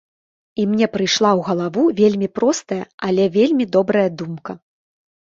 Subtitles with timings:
[0.63, 4.61] І мне прыйшла ў галаву вельмі простая, але вельмі добрая думка.